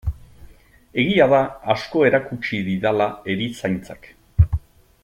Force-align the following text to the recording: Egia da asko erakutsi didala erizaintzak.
Egia 1.03 1.27
da 1.33 1.41
asko 1.75 2.03
erakutsi 2.09 2.63
didala 2.71 3.09
erizaintzak. 3.35 4.13